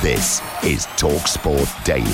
This 0.00 0.40
is 0.62 0.86
TalkSport 0.94 1.82
Daily. 1.82 2.04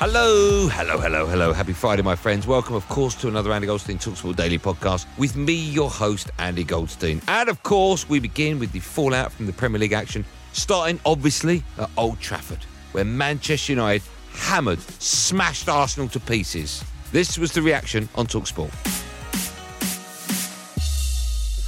Hello, 0.00 0.66
hello, 0.66 0.98
hello, 0.98 1.26
hello. 1.26 1.52
Happy 1.52 1.72
Friday, 1.72 2.02
my 2.02 2.16
friends. 2.16 2.44
Welcome, 2.44 2.74
of 2.74 2.88
course, 2.88 3.14
to 3.20 3.28
another 3.28 3.52
Andy 3.52 3.68
Goldstein 3.68 3.98
Talksport 3.98 4.34
Daily 4.34 4.58
podcast 4.58 5.06
with 5.16 5.36
me, 5.36 5.52
your 5.52 5.88
host, 5.88 6.32
Andy 6.40 6.64
Goldstein. 6.64 7.22
And 7.28 7.48
of 7.48 7.62
course, 7.62 8.08
we 8.08 8.18
begin 8.18 8.58
with 8.58 8.72
the 8.72 8.80
fallout 8.80 9.30
from 9.30 9.46
the 9.46 9.52
Premier 9.52 9.78
League 9.78 9.92
action, 9.92 10.24
starting 10.54 10.98
obviously 11.06 11.62
at 11.78 11.88
Old 11.96 12.18
Trafford, 12.18 12.64
where 12.90 13.04
Manchester 13.04 13.74
United 13.74 14.02
hammered, 14.32 14.80
smashed 15.00 15.68
Arsenal 15.68 16.08
to 16.08 16.18
pieces. 16.18 16.82
This 17.12 17.38
was 17.38 17.52
the 17.52 17.62
reaction 17.62 18.08
on 18.16 18.26
Talksport. 18.26 18.72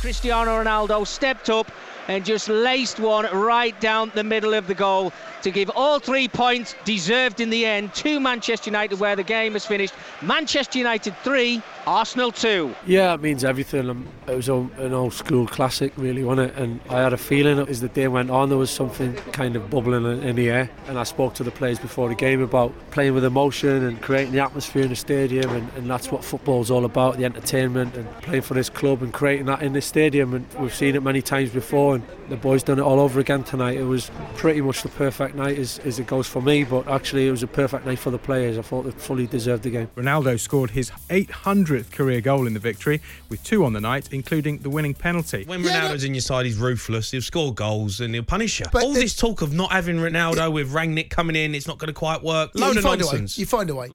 Cristiano 0.01 0.61
Ronaldo 0.61 1.07
stepped 1.07 1.51
up 1.51 1.71
and 2.09 2.25
just 2.25 2.49
laced 2.49 3.01
one 3.01 3.27
right 3.37 3.79
down 3.81 4.11
the 4.15 4.25
middle 4.25 4.55
of 4.55 4.67
the 4.67 4.75
goal 4.75 5.13
to 5.47 5.53
give 5.53 5.71
all 5.77 6.01
three 6.01 6.27
points 6.27 6.75
deserved 6.85 7.41
in 7.41 7.51
the 7.51 7.65
end 7.65 7.95
to 7.95 8.19
Manchester 8.19 8.69
United, 8.69 8.99
where 8.99 9.15
the 9.15 9.23
game 9.23 9.55
is 9.55 9.65
finished. 9.65 9.95
Manchester 10.21 10.77
United 10.77 11.15
3, 11.23 11.63
Arsenal 11.87 12.33
2. 12.33 12.75
Yeah, 12.85 13.15
it 13.15 13.21
means 13.21 13.45
everything. 13.45 13.89
Um, 13.89 14.09
It 14.27 14.35
was 14.35 14.49
an 14.49 14.93
old 14.93 15.13
school 15.15 15.47
classic, 15.47 15.93
really, 15.97 16.25
wasn't 16.25 16.51
it? 16.51 16.57
And 16.61 16.81
I 16.91 16.99
had 17.01 17.13
a 17.13 17.17
feeling 17.17 17.61
as 17.69 17.81
the 17.81 17.87
day 17.89 18.09
went 18.09 18.29
on, 18.29 18.49
there 18.49 18.59
was 18.59 18.73
something 18.73 19.15
kind 19.31 19.55
of 19.55 19.71
bubbling 19.71 20.05
in- 20.05 20.25
in 20.25 20.35
the 20.35 20.51
air. 20.51 20.69
And 20.89 20.99
I 20.99 21.05
spoke 21.05 21.35
to 21.35 21.45
the 21.45 21.53
players 21.53 21.79
before 21.79 22.09
the 22.09 22.17
game 22.17 22.43
about 22.43 22.73
playing 22.91 23.15
with 23.15 23.25
emotion 23.25 23.85
and 23.85 24.03
creating 24.03 24.33
the 24.33 24.41
atmosphere 24.41 24.83
in 24.83 24.89
the 24.89 24.97
stadium. 24.97 25.49
And, 25.55 25.69
and 25.77 25.89
that's 25.89 26.11
what 26.11 26.25
football's 26.25 26.73
all 26.73 26.85
about 26.85 27.19
the 27.19 27.25
entertainment 27.25 27.95
and 27.95 28.09
playing 28.23 28.43
for 28.43 28.55
this 28.55 28.69
club 28.69 29.01
and 29.01 29.13
creating 29.13 29.47
that 29.47 29.63
in 29.63 29.75
the 29.75 29.81
stadium. 29.81 30.35
And 30.35 30.45
we've 30.59 30.75
seen 30.75 30.97
it 30.97 31.05
many 31.05 31.23
times 31.23 31.51
before. 31.51 31.95
And 31.95 32.05
the 32.29 32.37
boys 32.37 32.65
done 32.65 32.81
it 32.81 32.83
all 32.83 32.99
over 32.99 33.21
again 33.21 33.45
tonight. 33.45 33.77
It 33.77 33.85
was 33.85 34.11
pretty 34.35 34.61
much 34.61 34.83
the 34.83 34.89
perfect 34.89 35.36
night 35.37 35.59
as, 35.59 35.79
as 35.81 35.99
it 35.99 36.07
goes 36.07 36.27
for 36.27 36.41
me. 36.43 36.65
But 36.65 36.89
actually, 36.89 37.29
it 37.29 37.31
was 37.31 37.43
a 37.43 37.47
perfect 37.47 37.87
night 37.87 37.99
for 37.99 38.11
the 38.11 38.19
players. 38.19 38.59
I 38.59 38.63
thought 38.63 38.83
they 38.83 38.91
fully 38.91 39.27
deserved 39.27 39.63
the 39.63 39.71
game. 39.71 39.89
Ronaldo 39.97 40.39
scored 40.41 40.71
his 40.71 40.91
800th 41.11 41.91
career 41.93 42.21
goal 42.21 42.47
in 42.47 42.55
the 42.55 42.61
victory, 42.61 43.01
with 43.29 43.43
two 43.45 43.65
on 43.65 43.73
the 43.73 43.81
night, 43.81 44.09
including 44.13 44.59
the 44.59 44.71
winning 44.71 44.95
penalty. 44.95 45.45
When 45.47 45.63
Ronaldo's 45.63 46.05
in 46.05 46.15
your 46.15 46.21
side, 46.23 46.47
he's 46.47 46.57
ruthless. 46.59 47.11
He'll 47.11 47.23
score 47.23 47.53
goals 47.55 48.01
and 48.01 48.15
he'll 48.15 48.23
punish 48.25 48.61
you. 48.61 48.67
But 48.73 48.83
All 48.85 48.93
the- 48.93 49.01
this 49.01 49.15
talk 49.17 49.43
of 49.43 49.53
not 49.53 49.73
having 49.73 49.97
Ronaldo 49.97 50.53
with 50.53 50.73
Rangnick 50.73 51.11
coming 51.11 51.37
in, 51.37 51.55
it's 51.55 51.67
not 51.67 51.79
going 51.79 51.89
to 51.89 51.93
quite 51.95 52.23
work. 52.23 52.51
Yeah, 52.55 52.67
Load 52.67 52.73
you 52.75 52.79
of 52.79 52.85
find 52.85 53.01
nonsense. 53.01 53.37
a 53.37 53.39
way. 53.39 53.43
You 53.43 53.47
find 53.47 53.71
a 53.71 53.75
way. 53.75 53.91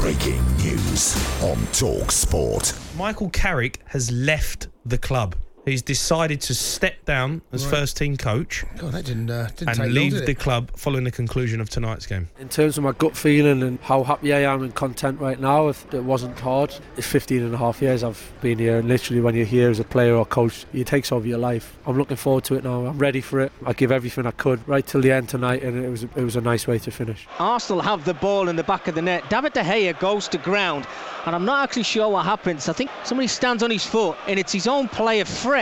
Breaking 0.00 0.42
news 0.58 1.16
on 1.42 1.56
TalkSport. 1.74 2.96
Michael 2.96 3.28
Carrick 3.30 3.80
has 3.86 4.10
left 4.10 4.68
the 4.86 4.96
club. 4.96 5.34
He's 5.68 5.82
decided 5.82 6.40
to 6.42 6.54
step 6.54 7.04
down 7.04 7.42
as 7.52 7.64
Right. 7.66 7.74
first 7.76 7.96
team 7.96 8.16
coach 8.16 8.64
God, 8.78 8.92
that 8.92 9.04
didn't, 9.04 9.30
uh, 9.30 9.48
didn't 9.56 9.58
take 9.58 9.68
and 9.68 9.78
long, 9.78 9.88
leave 9.90 10.12
did 10.12 10.26
the 10.26 10.30
it? 10.32 10.38
club 10.38 10.70
following 10.76 11.04
the 11.04 11.10
conclusion 11.10 11.60
of 11.60 11.68
tonight's 11.68 12.06
game. 12.06 12.28
In 12.40 12.48
terms 12.48 12.78
of 12.78 12.84
my 12.84 12.92
gut 12.92 13.16
feeling 13.16 13.62
and 13.62 13.78
how 13.82 14.02
happy 14.02 14.32
I 14.32 14.40
am 14.40 14.62
and 14.62 14.74
content 14.74 15.20
right 15.20 15.38
now, 15.38 15.68
if 15.68 15.84
it 15.92 16.04
wasn't 16.04 16.38
hard, 16.40 16.74
it's 16.96 17.06
15 17.06 17.42
and 17.42 17.54
a 17.54 17.58
half 17.58 17.82
years 17.82 18.02
I've 18.02 18.22
been 18.40 18.58
here. 18.58 18.78
And 18.78 18.88
literally, 18.88 19.20
when 19.20 19.34
you're 19.34 19.44
here 19.44 19.68
as 19.70 19.78
a 19.78 19.84
player 19.84 20.14
or 20.14 20.24
coach, 20.24 20.64
it 20.72 20.86
takes 20.86 21.12
over 21.12 21.26
your 21.26 21.38
life. 21.38 21.76
I'm 21.86 21.98
looking 21.98 22.16
forward 22.16 22.44
to 22.44 22.54
it 22.54 22.64
now. 22.64 22.86
I'm 22.86 22.98
ready 22.98 23.20
for 23.20 23.40
it. 23.40 23.52
I 23.66 23.72
give 23.74 23.92
everything 23.92 24.26
I 24.26 24.30
could 24.32 24.66
right 24.66 24.86
till 24.86 25.00
the 25.02 25.12
end 25.12 25.28
tonight, 25.28 25.62
and 25.62 25.84
it 25.84 25.88
was 25.90 26.04
it 26.04 26.16
was 26.22 26.36
a 26.36 26.40
nice 26.40 26.66
way 26.66 26.78
to 26.78 26.90
finish. 26.90 27.26
Arsenal 27.38 27.82
have 27.82 28.04
the 28.04 28.14
ball 28.14 28.48
in 28.48 28.56
the 28.56 28.64
back 28.64 28.88
of 28.88 28.94
the 28.94 29.02
net. 29.02 29.28
David 29.28 29.52
De 29.52 29.62
Gea 29.62 29.98
goes 29.98 30.28
to 30.28 30.38
ground, 30.38 30.86
and 31.26 31.34
I'm 31.36 31.44
not 31.44 31.64
actually 31.64 31.82
sure 31.84 32.08
what 32.08 32.24
happens. 32.24 32.68
I 32.68 32.72
think 32.72 32.90
somebody 33.04 33.28
stands 33.28 33.62
on 33.62 33.70
his 33.70 33.84
foot, 33.84 34.16
and 34.26 34.38
it's 34.38 34.52
his 34.52 34.66
own 34.66 34.88
player, 34.88 35.24
Fred. 35.24 35.57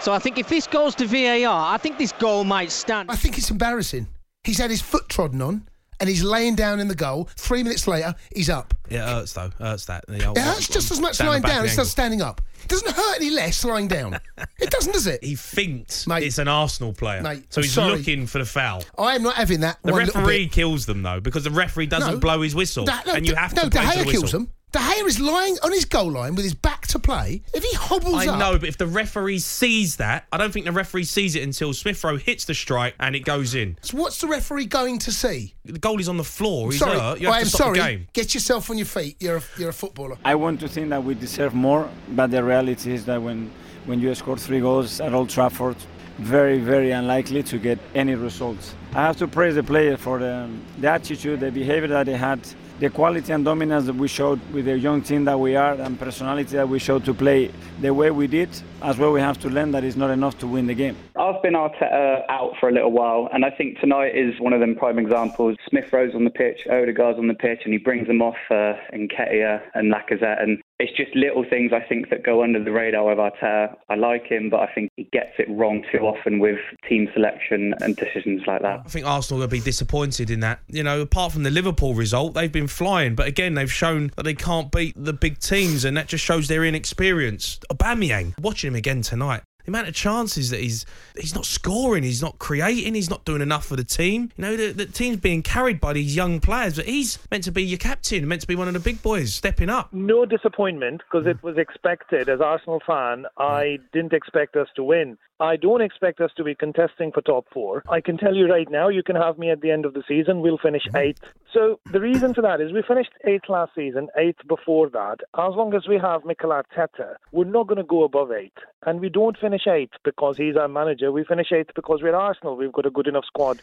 So 0.00 0.12
I 0.12 0.18
think 0.18 0.38
if 0.38 0.48
this 0.48 0.66
goes 0.66 0.94
to 0.96 1.06
VAR, 1.06 1.72
I 1.74 1.78
think 1.78 1.98
this 1.98 2.12
goal 2.12 2.44
might 2.44 2.70
stand. 2.70 3.10
I 3.10 3.16
think 3.16 3.36
it's 3.38 3.50
embarrassing. 3.50 4.06
He's 4.44 4.58
had 4.58 4.70
his 4.70 4.80
foot 4.82 5.08
trodden 5.08 5.42
on 5.42 5.68
and 5.98 6.08
he's 6.08 6.22
laying 6.22 6.54
down 6.54 6.80
in 6.80 6.88
the 6.88 6.94
goal. 6.94 7.28
Three 7.36 7.62
minutes 7.62 7.86
later, 7.86 8.14
he's 8.34 8.48
up. 8.48 8.72
It 8.88 8.98
hurts 8.98 9.32
though. 9.34 9.50
Hurts 9.58 9.84
that. 9.86 10.04
The 10.08 10.24
old- 10.24 10.38
It 10.38 10.42
hurts 10.42 10.68
just 10.68 10.90
as 10.90 11.00
much 11.00 11.18
down 11.18 11.28
lying 11.28 11.42
down 11.42 11.64
as 11.64 11.74
it 11.74 11.76
does 11.76 11.90
standing 11.90 12.22
up. 12.22 12.40
It 12.62 12.68
doesn't 12.68 12.94
hurt 12.94 13.16
any 13.16 13.30
less 13.30 13.64
lying 13.64 13.88
down. 13.88 14.18
it 14.58 14.70
doesn't, 14.70 14.92
does 14.92 15.06
it? 15.06 15.22
He 15.24 15.34
thinks 15.34 16.06
Mate. 16.06 16.22
it's 16.24 16.38
an 16.38 16.48
Arsenal 16.48 16.92
player, 16.92 17.22
Mate, 17.22 17.44
so 17.52 17.60
he's 17.62 17.72
sorry. 17.72 17.98
looking 17.98 18.26
for 18.26 18.38
the 18.38 18.44
foul. 18.44 18.82
I 18.98 19.14
am 19.14 19.22
not 19.22 19.34
having 19.34 19.60
that. 19.60 19.78
The 19.82 19.92
one 19.92 20.06
referee 20.06 20.44
bit. 20.46 20.52
kills 20.52 20.86
them 20.86 21.02
though 21.02 21.20
because 21.20 21.44
the 21.44 21.50
referee 21.50 21.86
doesn't 21.86 22.14
No. 22.14 22.18
blow 22.20 22.40
his 22.42 22.54
whistle, 22.54 22.84
Da- 22.86 23.00
no, 23.06 23.14
and 23.14 23.26
you 23.26 23.32
Da- 23.34 23.40
have 23.40 23.54
no, 23.54 23.62
to 23.64 23.70
De 23.70 23.78
play 23.78 23.86
to 23.90 23.98
Gea 23.98 24.04
the 24.04 24.10
kills 24.10 24.22
whistle. 24.24 24.46
Him. 24.74 24.80
De 24.82 24.86
Gea 24.86 25.06
is 25.06 25.20
lying 25.20 25.56
on 25.62 25.72
his 25.72 25.84
goal 25.84 26.10
line 26.10 26.34
with 26.34 26.44
his 26.44 26.54
back 26.54 26.86
to 26.88 26.98
play. 26.98 27.42
If 27.54 27.62
he 27.64 27.74
hobbles 27.76 28.14
I 28.14 28.26
up, 28.28 28.38
know, 28.38 28.58
but 28.58 28.68
if 28.68 28.78
the 28.78 28.86
referee 28.86 29.40
sees 29.40 29.96
that, 29.96 30.26
I 30.32 30.36
don't 30.38 30.52
think 30.52 30.66
the 30.66 30.72
referee 30.72 31.04
sees 31.04 31.34
it 31.34 31.42
until 31.42 31.72
Smith 31.72 32.02
Rowe 32.02 32.16
hits 32.16 32.44
the 32.44 32.54
strike 32.54 32.94
and 33.00 33.14
it 33.16 33.20
goes 33.20 33.54
in. 33.54 33.76
so 33.82 33.96
what's 33.98 34.20
the 34.20 34.26
referee 34.28 34.66
going 34.66 34.98
to 35.00 35.12
see? 35.12 35.54
The 35.64 35.78
goal 35.78 36.00
is 36.00 36.08
on 36.08 36.16
the 36.16 36.24
floor. 36.24 36.70
He's 36.70 36.80
sorry, 36.80 36.98
hurt. 36.98 37.20
You 37.20 37.26
have 37.26 37.34
I 37.34 37.38
to 37.38 37.42
am 37.42 37.48
stop 37.48 37.58
sorry. 37.58 37.78
the 37.78 37.84
game. 37.84 38.06
Get 38.12 38.34
yourself 38.34 38.70
on 38.70 38.78
your 38.78 38.86
feet. 38.86 39.16
You're 39.20 39.36
a, 39.38 39.42
you're 39.58 39.70
a 39.70 39.72
footballer. 39.74 40.16
I 40.24 40.34
want 40.34 40.60
to 40.60 40.68
think 40.68 40.88
that 40.90 41.02
we 41.02 41.14
deserve 41.14 41.54
more, 41.54 41.88
but 42.10 42.30
the 42.30 42.42
reality 42.42 42.92
is 42.92 43.04
that 43.06 43.20
when, 43.20 43.50
when 43.86 44.00
you 44.00 44.14
score 44.14 44.36
three 44.36 44.60
goals 44.60 45.00
at 45.00 45.12
Old 45.14 45.30
Trafford, 45.30 45.76
very, 46.18 46.58
very 46.58 46.90
unlikely 46.90 47.42
to 47.44 47.58
get 47.58 47.78
any 47.94 48.14
results. 48.14 48.74
I 48.92 49.02
have 49.02 49.16
to 49.18 49.28
praise 49.28 49.54
the 49.54 49.62
player 49.62 49.96
for 49.96 50.18
the, 50.18 50.50
the 50.78 50.88
attitude, 50.88 51.40
the 51.40 51.50
behavior 51.50 51.88
that 51.88 52.06
they 52.06 52.16
had, 52.16 52.40
the 52.80 52.88
quality 52.88 53.30
and 53.30 53.44
dominance 53.44 53.84
that 53.84 53.94
we 53.94 54.08
showed 54.08 54.40
with 54.52 54.64
the 54.64 54.78
young 54.78 55.02
team 55.02 55.26
that 55.26 55.38
we 55.38 55.54
are, 55.54 55.74
and 55.74 55.98
personality 55.98 56.56
that 56.56 56.66
we 56.66 56.78
showed 56.78 57.04
to 57.04 57.12
play 57.12 57.50
the 57.78 57.92
way 57.92 58.10
we 58.10 58.26
did. 58.26 58.48
As 58.82 58.96
well, 58.98 59.12
we 59.12 59.20
have 59.20 59.38
to 59.40 59.50
learn 59.50 59.72
that 59.72 59.84
it's 59.84 59.96
not 59.96 60.10
enough 60.10 60.38
to 60.38 60.46
win 60.46 60.66
the 60.66 60.74
game. 60.74 60.96
I've 61.16 61.42
been 61.42 61.52
Arteta 61.52 62.24
out 62.28 62.54
for 62.58 62.68
a 62.68 62.72
little 62.72 62.92
while, 62.92 63.28
and 63.32 63.44
I 63.44 63.50
think 63.50 63.78
tonight 63.78 64.16
is 64.16 64.40
one 64.40 64.54
of 64.54 64.60
them 64.60 64.74
prime 64.74 64.98
examples. 64.98 65.56
Smith 65.68 65.92
Rowe's 65.92 66.14
on 66.14 66.24
the 66.24 66.30
pitch, 66.30 66.66
Odegaard's 66.66 67.18
on 67.18 67.28
the 67.28 67.34
pitch, 67.34 67.60
and 67.64 67.74
he 67.74 67.78
brings 67.78 68.06
them 68.06 68.22
off 68.22 68.36
uh, 68.50 68.72
Nketiah 68.94 69.60
and 69.74 69.92
Lacazette, 69.92 70.42
and 70.42 70.62
it's 70.78 70.96
just 70.96 71.14
little 71.14 71.44
things 71.44 71.72
I 71.74 71.80
think 71.80 72.08
that 72.08 72.24
go 72.24 72.42
under 72.42 72.62
the 72.62 72.72
radar 72.72 73.04
with 73.04 73.18
Arteta. 73.18 73.76
I 73.90 73.96
like 73.96 74.26
him, 74.26 74.48
but 74.48 74.60
I 74.60 74.72
think 74.74 74.90
he 74.96 75.06
gets 75.12 75.32
it 75.38 75.46
wrong 75.50 75.84
too 75.92 75.98
often 75.98 76.38
with 76.38 76.58
team 76.88 77.06
selection 77.12 77.74
and 77.80 77.94
decisions 77.96 78.42
like 78.46 78.62
that. 78.62 78.80
I 78.86 78.88
think 78.88 79.04
Arsenal 79.04 79.40
will 79.40 79.48
be 79.48 79.60
disappointed 79.60 80.30
in 80.30 80.40
that. 80.40 80.60
You 80.68 80.82
know, 80.82 81.02
apart 81.02 81.32
from 81.32 81.42
the 81.42 81.50
Liverpool 81.50 81.94
result, 81.94 82.32
they've 82.32 82.50
been 82.50 82.66
flying, 82.66 83.14
but 83.14 83.26
again, 83.26 83.54
they've 83.54 83.70
shown 83.70 84.10
that 84.16 84.22
they 84.22 84.34
can't 84.34 84.72
beat 84.72 84.94
the 84.96 85.12
big 85.12 85.38
teams, 85.38 85.84
and 85.84 85.98
that 85.98 86.08
just 86.08 86.24
shows 86.24 86.48
their 86.48 86.64
inexperience. 86.64 87.60
Aubameyang, 87.70 88.38
watching 88.40 88.69
him 88.70 88.76
again 88.76 89.02
tonight. 89.02 89.42
The 89.64 89.70
amount 89.70 89.88
of 89.88 89.94
chances 89.94 90.48
that 90.50 90.60
he's 90.60 90.86
he's 91.16 91.34
not 91.34 91.44
scoring, 91.44 92.02
he's 92.02 92.22
not 92.22 92.38
creating, 92.38 92.94
he's 92.94 93.10
not 93.10 93.24
doing 93.24 93.42
enough 93.42 93.66
for 93.66 93.76
the 93.76 93.84
team. 93.84 94.30
You 94.36 94.42
know, 94.42 94.56
the, 94.56 94.72
the 94.72 94.86
team's 94.86 95.18
being 95.18 95.42
carried 95.42 95.80
by 95.80 95.92
these 95.92 96.16
young 96.16 96.40
players, 96.40 96.76
but 96.76 96.86
he's 96.86 97.18
meant 97.30 97.44
to 97.44 97.52
be 97.52 97.62
your 97.62 97.78
captain, 97.78 98.26
meant 98.26 98.40
to 98.40 98.46
be 98.46 98.56
one 98.56 98.68
of 98.68 98.74
the 98.74 98.80
big 98.80 99.02
boys, 99.02 99.34
stepping 99.34 99.68
up. 99.68 99.92
No 99.92 100.24
disappointment 100.24 101.02
because 101.10 101.26
it 101.26 101.42
was 101.42 101.58
expected. 101.58 102.28
As 102.28 102.40
Arsenal 102.40 102.80
fan, 102.86 103.26
I 103.36 103.78
didn't 103.92 104.14
expect 104.14 104.56
us 104.56 104.68
to 104.76 104.82
win. 104.82 105.18
I 105.40 105.56
don't 105.56 105.82
expect 105.82 106.20
us 106.20 106.30
to 106.36 106.44
be 106.44 106.54
contesting 106.54 107.12
for 107.12 107.22
top 107.22 107.46
four. 107.52 107.82
I 107.88 108.00
can 108.00 108.16
tell 108.16 108.34
you 108.34 108.46
right 108.46 108.70
now, 108.70 108.88
you 108.88 109.02
can 109.02 109.16
have 109.16 109.38
me 109.38 109.50
at 109.50 109.60
the 109.60 109.70
end 109.70 109.84
of 109.84 109.94
the 109.94 110.02
season. 110.06 110.40
We'll 110.40 110.58
finish 110.58 110.84
mm-hmm. 110.86 110.96
eighth. 110.96 111.22
So 111.52 111.80
the 111.92 112.00
reason 112.00 112.32
for 112.34 112.42
that 112.42 112.60
is 112.60 112.72
we 112.72 112.82
finished 112.86 113.10
eighth 113.24 113.48
last 113.48 113.72
season, 113.74 114.08
eighth 114.16 114.46
before 114.46 114.88
that. 114.90 115.18
As 115.36 115.54
long 115.54 115.74
as 115.74 115.88
we 115.88 115.98
have 115.98 116.24
Mikel 116.24 116.50
Arteta, 116.50 117.16
we're 117.32 117.44
not 117.44 117.66
going 117.66 117.78
to 117.78 117.84
go 117.84 118.04
above 118.04 118.30
eight. 118.30 118.52
And 118.86 119.00
we 119.00 119.08
don't 119.08 119.36
finish 119.36 119.50
finish 119.50 119.66
eighth 119.66 119.94
because 120.04 120.36
he's 120.36 120.56
our 120.56 120.68
manager. 120.68 121.12
We 121.12 121.24
finish 121.24 121.52
eighth 121.52 121.70
because 121.74 122.00
we're 122.02 122.14
Arsenal. 122.14 122.56
We've 122.56 122.72
got 122.72 122.86
a 122.86 122.90
good 122.90 123.06
enough 123.06 123.24
squad. 123.24 123.60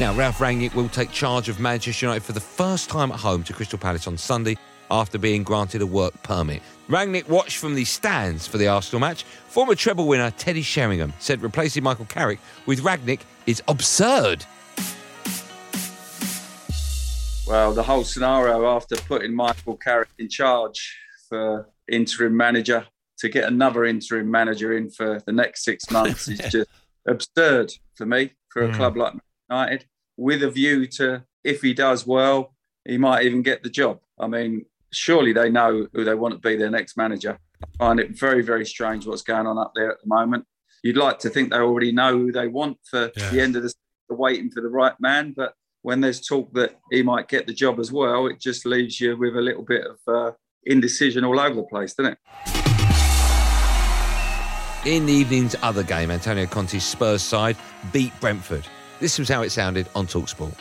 Now, 0.00 0.12
Ralf 0.14 0.38
Rangnick 0.38 0.74
will 0.74 0.88
take 0.88 1.10
charge 1.12 1.48
of 1.48 1.60
Manchester 1.60 2.06
United 2.06 2.24
for 2.24 2.32
the 2.32 2.40
first 2.40 2.88
time 2.88 3.12
at 3.12 3.20
home 3.20 3.44
to 3.44 3.52
Crystal 3.52 3.78
Palace 3.78 4.06
on 4.06 4.16
Sunday 4.16 4.56
after 4.90 5.18
being 5.18 5.42
granted 5.42 5.80
a 5.82 5.86
work 5.86 6.20
permit. 6.22 6.62
Rangnick 6.88 7.28
watched 7.28 7.58
from 7.58 7.74
the 7.74 7.84
stands 7.84 8.46
for 8.46 8.58
the 8.58 8.66
Arsenal 8.68 9.00
match. 9.00 9.24
Former 9.48 9.74
treble 9.74 10.08
winner 10.08 10.30
Teddy 10.32 10.62
Sheringham 10.62 11.12
said 11.18 11.42
replacing 11.42 11.82
Michael 11.84 12.06
Carrick 12.06 12.40
with 12.66 12.80
Rangnick 12.82 13.20
is 13.46 13.62
absurd. 13.68 14.44
Well, 17.46 17.72
the 17.72 17.82
whole 17.82 18.04
scenario 18.04 18.66
after 18.74 18.96
putting 18.96 19.34
Michael 19.34 19.76
Carrick 19.76 20.08
in 20.18 20.28
charge 20.28 20.96
for 21.28 21.68
interim 21.90 22.36
manager 22.36 22.86
to 23.18 23.28
get 23.28 23.44
another 23.44 23.84
interim 23.84 24.30
manager 24.30 24.76
in 24.76 24.90
for 24.90 25.20
the 25.26 25.32
next 25.32 25.64
six 25.64 25.90
months 25.90 26.28
is 26.28 26.38
just 26.50 26.70
absurd 27.06 27.72
for 27.94 28.06
me 28.06 28.32
for 28.48 28.62
a 28.64 28.68
Mm. 28.68 28.74
club 28.76 28.96
like 28.96 29.12
United. 29.52 29.84
With 30.16 30.42
a 30.42 30.50
view 30.50 30.86
to 30.98 31.24
if 31.44 31.62
he 31.62 31.74
does 31.74 32.06
well, 32.06 32.54
he 32.84 32.98
might 32.98 33.24
even 33.24 33.42
get 33.42 33.62
the 33.62 33.70
job. 33.70 34.00
I 34.18 34.26
mean, 34.26 34.66
surely 34.92 35.32
they 35.32 35.50
know 35.50 35.86
who 35.92 36.04
they 36.04 36.14
want 36.14 36.34
to 36.34 36.48
be 36.48 36.56
their 36.56 36.70
next 36.70 36.96
manager. 36.96 37.38
I 37.62 37.66
find 37.78 38.00
it 38.00 38.18
very, 38.18 38.42
very 38.42 38.66
strange 38.66 39.06
what's 39.06 39.22
going 39.22 39.46
on 39.46 39.58
up 39.58 39.72
there 39.74 39.90
at 39.90 40.00
the 40.02 40.08
moment. 40.08 40.44
You'd 40.82 40.96
like 40.96 41.18
to 41.20 41.30
think 41.30 41.50
they 41.50 41.58
already 41.58 41.92
know 41.92 42.18
who 42.18 42.32
they 42.32 42.48
want 42.48 42.78
for 42.84 43.12
the 43.14 43.40
end 43.40 43.56
of 43.56 43.62
the 43.62 43.68
season, 43.68 43.78
waiting 44.10 44.50
for 44.50 44.60
the 44.60 44.68
right 44.68 44.94
man, 45.00 45.32
but 45.36 45.54
when 45.82 46.00
there's 46.00 46.20
talk 46.20 46.52
that 46.54 46.78
he 46.90 47.02
might 47.02 47.28
get 47.28 47.46
the 47.46 47.52
job 47.52 47.80
as 47.80 47.90
well, 47.90 48.26
it 48.26 48.40
just 48.40 48.66
leaves 48.66 49.00
you 49.00 49.16
with 49.16 49.36
a 49.36 49.40
little 49.40 49.64
bit 49.64 49.84
of 49.86 49.98
uh, 50.06 50.32
indecision 50.64 51.24
all 51.24 51.40
over 51.40 51.56
the 51.56 51.62
place, 51.64 51.94
doesn't 51.94 52.12
it? 52.12 52.18
In 54.84 55.06
the 55.06 55.12
evening's 55.12 55.54
other 55.62 55.84
game, 55.84 56.10
Antonio 56.10 56.46
Conte's 56.46 56.84
Spurs 56.84 57.22
side 57.22 57.56
beat 57.92 58.12
Brentford. 58.20 58.66
This 59.02 59.18
was 59.18 59.28
how 59.28 59.42
it 59.42 59.50
sounded 59.50 59.88
on 59.96 60.06
Talksport. 60.06 60.54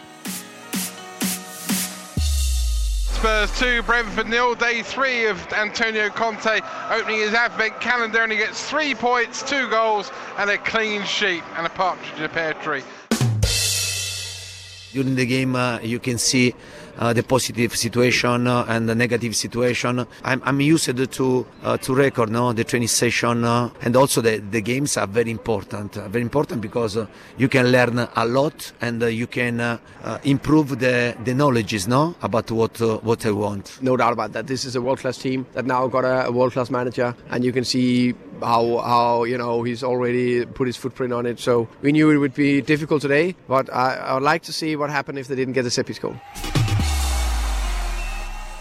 Spurs 3.14 3.60
2, 3.60 3.84
Brentford 3.84 4.28
nil. 4.28 4.56
Day 4.56 4.82
three 4.82 5.28
of 5.28 5.38
Antonio 5.54 6.10
Conte 6.10 6.60
opening 6.90 7.20
his 7.20 7.36
advent 7.36 7.80
calendar, 7.80 8.24
and 8.24 8.32
he 8.32 8.40
gets 8.40 8.68
three 8.68 8.96
points, 8.96 9.44
two 9.44 9.70
goals, 9.70 10.12
and 10.40 10.50
a 10.50 10.58
clean 10.58 11.04
sheet, 11.04 11.44
and 11.56 11.68
a 11.68 11.70
partridge 11.70 12.18
in 12.18 12.24
a 12.24 12.30
pear 12.30 12.56
tree. 12.56 12.82
During 14.92 15.14
the 15.14 15.28
game, 15.28 15.56
uh, 15.56 15.78
you 15.84 16.00
can 16.00 16.18
see 16.18 16.56
the 17.14 17.24
positive 17.24 17.76
situation 17.76 18.48
uh, 18.48 18.66
and 18.68 18.88
the 18.88 18.96
negative 18.96 19.36
situation. 19.36 20.06
I'm, 20.24 20.42
I'm 20.46 20.62
used 20.62 20.86
to 21.12 21.46
uh, 21.64 21.78
to 21.78 21.96
record 21.96 22.30
no 22.30 22.54
the 22.54 22.64
training 22.64 22.90
session 22.90 23.44
uh, 23.44 23.70
and 23.82 23.96
also 23.96 24.22
the, 24.22 24.38
the 24.38 24.62
games 24.62 24.98
are 24.98 25.08
very 25.08 25.32
important. 25.32 25.98
Uh, 25.98 26.08
very 26.10 26.22
important 26.22 26.62
because 26.62 26.98
uh, 26.98 27.08
you 27.38 27.50
can 27.50 27.72
learn 27.72 28.08
a 28.16 28.26
lot 28.26 28.72
and 28.82 29.02
uh, 29.02 29.08
you 29.08 29.28
can 29.28 29.60
uh, 29.60 29.78
uh, 30.04 30.20
improve 30.24 30.80
the 30.80 31.16
the 31.26 31.34
knowledges 31.34 31.88
no 31.88 32.16
about 32.22 32.52
what 32.52 32.80
uh, 32.82 32.98
what 32.98 33.26
I 33.26 33.32
want. 33.32 33.80
No 33.82 33.98
doubt 33.98 34.14
about 34.14 34.34
that. 34.34 34.48
This 34.48 34.66
is 34.66 34.76
a 34.76 34.82
world 34.82 35.00
class 35.00 35.18
team 35.18 35.46
that 35.54 35.66
now 35.66 35.88
got 35.88 36.06
a, 36.06 36.28
a 36.28 36.32
world 36.32 36.54
class 36.54 36.70
manager, 36.70 37.16
and 37.30 37.44
you 37.44 37.52
can 37.52 37.66
see 37.66 38.14
how 38.42 38.78
how 38.78 39.24
you 39.24 39.38
know 39.38 39.64
he's 39.64 39.84
already 39.84 40.46
put 40.46 40.68
his 40.68 40.78
footprint 40.78 41.14
on 41.14 41.26
it. 41.26 41.40
So 41.40 41.68
we 41.82 41.92
knew 41.92 42.12
it 42.12 42.18
would 42.18 42.34
be 42.36 42.62
difficult 42.62 43.02
today, 43.02 43.36
but 43.48 43.74
I, 43.74 43.96
I 43.96 44.14
would 44.14 44.24
like 44.24 44.44
to 44.44 44.54
see 44.54 44.76
what 44.76 44.90
happened 44.90 45.18
if 45.20 45.28
they 45.28 45.36
didn't 45.36 45.54
get 45.54 45.64
the 45.64 45.72
set 45.72 45.86
piece 45.88 46.00
goal. 46.00 46.16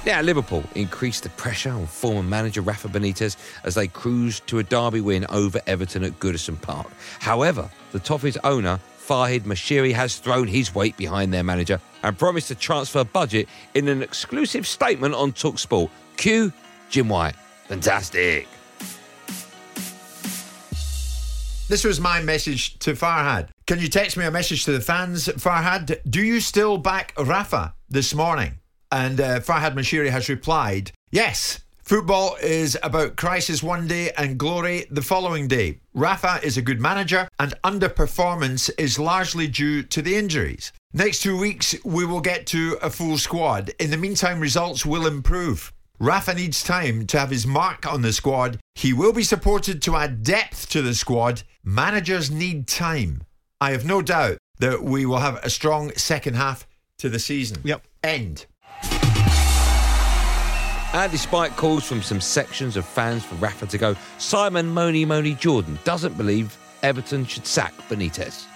Yeah, 0.03 0.23
Liverpool 0.23 0.65
increased 0.75 1.25
the 1.25 1.29
pressure 1.31 1.71
on 1.71 1.87
former 1.87 2.23
manager 2.23 2.63
Rafa 2.63 2.89
Benitez 2.89 3.37
as 3.65 3.75
they 3.75 3.87
cruised 3.87 4.47
to 4.47 4.59
a 4.59 4.63
derby 4.63 5.03
win 5.03 5.27
over 5.29 5.61
Everton 5.67 6.05
at 6.05 6.19
Goodison 6.19 6.61
Park. 6.61 6.91
However, 7.19 7.71
the 7.93 8.01
Toffees 8.01 8.39
owner 8.43 8.81
Farhad 8.99 9.41
Moshiri 9.41 9.93
has 9.93 10.17
thrown 10.17 10.49
his 10.49 10.75
weight 10.75 10.97
behind 10.97 11.35
their 11.35 11.43
manager 11.43 11.81
and 12.03 12.19
promised 12.19 12.51
a 12.51 12.55
transfer 12.55 13.05
budget 13.05 13.47
in 13.75 13.89
an 13.89 14.03
exclusive 14.03 14.67
statement 14.67 15.15
on 15.15 15.33
Talksport. 15.33 15.91
Cue 16.17 16.51
Jim 16.89 17.11
White. 17.11 17.35
Fantastic. 17.69 18.49
This 21.69 21.85
was 21.85 22.01
my 22.01 22.23
message 22.23 22.79
to 22.79 22.95
Farhad. 22.95 23.49
Can 23.67 23.79
you 23.79 23.89
text 23.89 24.17
me 24.17 24.25
a 24.25 24.31
message 24.31 24.65
to 24.65 24.73
the 24.73 24.81
fans, 24.81 25.29
Farhad? 25.29 26.01
Do 26.09 26.23
you 26.23 26.41
still 26.41 26.79
back 26.79 27.13
Rafa 27.19 27.75
this 27.91 28.15
morning? 28.15 28.60
And 28.93 29.21
uh, 29.21 29.41
Farhad 29.41 29.75
Moshiri 29.75 30.11
has 30.11 30.29
replied, 30.29 30.93
Yes. 31.11 31.61
Football 31.83 32.37
is 32.41 32.79
about 32.85 33.17
crisis 33.17 33.65
one 33.65 33.89
day 33.89 34.13
and 34.17 34.39
glory 34.39 34.87
the 34.93 35.03
following 35.03 35.49
day. 35.49 35.81
Rafa 35.93 36.39
is 36.41 36.57
a 36.57 36.63
good 36.63 36.81
manager, 36.81 37.29
and 37.41 37.53
underperformance 37.65 38.71
is 38.79 38.97
largely 38.97 39.49
due 39.49 39.83
to 39.83 40.01
the 40.01 40.15
injuries. 40.15 40.73
Next 40.93 41.21
two 41.21 41.37
weeks, 41.37 41.75
we 41.85 42.05
will 42.05 42.21
get 42.21 42.47
to 42.49 42.79
a 42.81 42.91
full 42.91 43.19
squad. 43.19 43.73
In 43.81 43.91
the 43.91 43.97
meantime, 43.97 44.39
results 44.39 44.87
will 44.87 45.07
improve. 45.07 45.73
Rafa 45.99 46.35
needs 46.35 46.63
time 46.63 47.07
to 47.09 47.19
have 47.19 47.31
his 47.31 47.47
mark 47.47 47.93
on 47.93 48.03
the 48.03 48.13
squad. 48.13 48.59
He 48.75 48.93
will 48.93 49.13
be 49.13 49.25
supported 49.25 49.83
to 49.83 49.97
add 49.97 50.23
depth 50.23 50.69
to 50.71 50.83
the 50.83 50.95
squad. 50.95 51.43
Managers 51.65 52.31
need 52.31 52.69
time. 52.69 53.23
I 53.61 53.73
have 53.73 53.85
no 53.85 54.01
doubt 54.01 54.39
that 54.61 54.83
we 54.83 55.05
will 55.05 55.19
have 55.19 55.37
a 55.43 55.51
strong 55.51 55.93
second 55.97 56.35
half 56.35 56.67
to 56.99 57.09
the 57.09 57.19
season. 57.19 57.59
Yep. 57.65 57.87
End. 58.03 58.47
And 60.93 61.13
despite 61.13 61.57
calls 61.57 61.85
from 61.85 62.03
some 62.03 62.21
sections 62.21 62.77
of 62.77 62.85
fans 62.85 63.25
for 63.25 63.37
Rafa 63.37 63.67
to 63.67 63.79
go, 63.79 63.97
Simon 64.19 64.69
Moni 64.69 65.05
Moni 65.05 65.35
Jordan 65.35 65.79
doesn't 65.85 66.17
believe 66.17 66.59
Everton 66.83 67.25
should 67.25 67.47
sack 67.47 67.73
Benitez. 67.89 68.47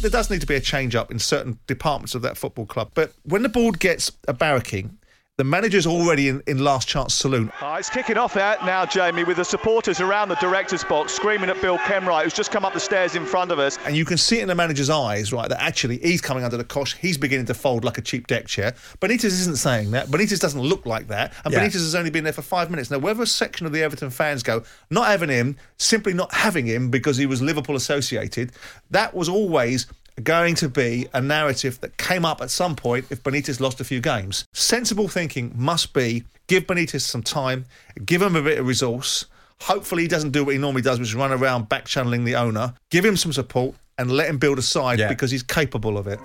there 0.00 0.10
does 0.10 0.30
need 0.30 0.40
to 0.40 0.46
be 0.46 0.54
a 0.54 0.60
change 0.60 0.94
up 0.94 1.10
in 1.10 1.18
certain 1.18 1.58
departments 1.66 2.14
of 2.14 2.22
that 2.22 2.36
football 2.36 2.66
club. 2.66 2.90
But 2.94 3.12
when 3.24 3.42
the 3.42 3.48
board 3.48 3.78
gets 3.78 4.10
a 4.26 4.34
barracking, 4.34 4.96
the 5.38 5.44
manager's 5.44 5.86
already 5.86 6.28
in, 6.28 6.42
in 6.46 6.58
last 6.62 6.86
chance 6.86 7.14
saloon. 7.14 7.50
Oh, 7.62 7.74
it's 7.76 7.88
kicking 7.88 8.18
off 8.18 8.36
out 8.36 8.66
now, 8.66 8.84
Jamie, 8.84 9.24
with 9.24 9.38
the 9.38 9.44
supporters 9.44 9.98
around 9.98 10.28
the 10.28 10.34
director's 10.34 10.84
box 10.84 11.12
screaming 11.14 11.48
at 11.48 11.58
Bill 11.62 11.78
Kenwright, 11.78 12.24
who's 12.24 12.34
just 12.34 12.50
come 12.50 12.62
up 12.62 12.74
the 12.74 12.80
stairs 12.80 13.14
in 13.14 13.24
front 13.24 13.50
of 13.50 13.58
us. 13.58 13.78
And 13.86 13.96
you 13.96 14.04
can 14.04 14.18
see 14.18 14.38
it 14.38 14.42
in 14.42 14.48
the 14.48 14.54
manager's 14.54 14.90
eyes, 14.90 15.32
right, 15.32 15.48
that 15.48 15.62
actually 15.62 15.96
he's 15.98 16.20
coming 16.20 16.44
under 16.44 16.58
the 16.58 16.64
cosh. 16.64 16.94
He's 16.96 17.16
beginning 17.16 17.46
to 17.46 17.54
fold 17.54 17.84
like 17.84 17.96
a 17.96 18.02
cheap 18.02 18.26
deck 18.26 18.48
chair. 18.48 18.72
Benitez 19.00 19.24
isn't 19.24 19.56
saying 19.56 19.92
that. 19.92 20.08
Benitez 20.08 20.40
doesn't 20.40 20.60
look 20.60 20.84
like 20.84 21.08
that. 21.08 21.32
And 21.46 21.54
Yeah. 21.54 21.60
Benitez 21.60 21.72
has 21.74 21.94
only 21.94 22.10
been 22.10 22.24
there 22.24 22.34
for 22.34 22.42
five 22.42 22.70
minutes. 22.70 22.90
Now, 22.90 22.98
whether 22.98 23.22
a 23.22 23.26
section 23.26 23.64
of 23.66 23.72
the 23.72 23.82
Everton 23.82 24.10
fans 24.10 24.42
go, 24.42 24.62
not 24.90 25.06
having 25.06 25.30
him, 25.30 25.56
simply 25.78 26.12
not 26.12 26.34
having 26.34 26.66
him 26.66 26.90
because 26.90 27.16
he 27.16 27.24
was 27.24 27.40
Liverpool 27.40 27.76
associated, 27.76 28.52
that 28.90 29.14
was 29.14 29.28
always 29.30 29.86
going 30.20 30.54
to 30.56 30.68
be 30.68 31.08
a 31.12 31.20
narrative 31.20 31.80
that 31.80 31.96
came 31.96 32.24
up 32.24 32.40
at 32.40 32.50
some 32.50 32.76
point 32.76 33.06
if 33.10 33.22
Benitez 33.22 33.60
lost 33.60 33.80
a 33.80 33.84
few 33.84 34.00
games. 34.00 34.44
Sensible 34.52 35.08
thinking 35.08 35.52
must 35.56 35.92
be 35.92 36.24
give 36.46 36.66
Benitez 36.66 37.02
some 37.02 37.22
time, 37.22 37.66
give 38.04 38.22
him 38.22 38.36
a 38.36 38.42
bit 38.42 38.58
of 38.58 38.66
resource. 38.66 39.26
Hopefully, 39.62 40.02
he 40.02 40.08
doesn't 40.08 40.30
do 40.30 40.44
what 40.44 40.52
he 40.52 40.58
normally 40.58 40.82
does, 40.82 40.98
which 40.98 41.08
is 41.08 41.14
run 41.14 41.32
around 41.32 41.68
back 41.68 41.84
channeling 41.84 42.24
the 42.24 42.34
owner. 42.34 42.74
Give 42.90 43.04
him 43.04 43.16
some 43.16 43.32
support 43.32 43.74
and 43.98 44.10
let 44.10 44.28
him 44.28 44.38
build 44.38 44.58
a 44.58 44.62
side 44.62 44.98
because 45.08 45.30
he's 45.30 45.42
capable 45.42 45.98
of 45.98 46.06
it. 46.06 46.18